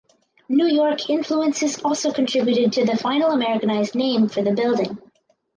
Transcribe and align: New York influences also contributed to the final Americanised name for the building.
New 0.49 0.65
York 0.65 1.11
influences 1.11 1.77
also 1.83 2.11
contributed 2.11 2.73
to 2.73 2.83
the 2.83 2.97
final 2.97 3.29
Americanised 3.29 3.93
name 3.93 4.27
for 4.27 4.41
the 4.41 4.49
building. 4.51 4.97